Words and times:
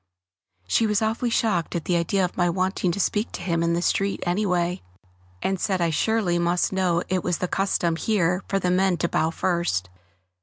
She 0.67 0.87
was 0.87 1.03
awfully 1.03 1.29
shocked 1.29 1.75
at 1.75 1.85
the 1.85 1.95
idea 1.95 2.25
of 2.25 2.35
my 2.35 2.49
wanting 2.49 2.91
to 2.91 2.99
speak 2.99 3.31
to 3.33 3.41
him 3.43 3.61
in 3.61 3.73
the 3.73 3.83
street 3.83 4.23
anyway, 4.25 4.81
and 5.43 5.59
said 5.59 5.79
I 5.79 5.91
surely 5.91 6.39
must 6.39 6.73
know 6.73 7.03
it 7.07 7.23
was 7.23 7.37
the 7.37 7.47
custom 7.47 7.95
here 7.97 8.41
for 8.47 8.57
the 8.57 8.71
men 8.71 8.97
to 8.97 9.07
bow 9.07 9.29
first. 9.29 9.91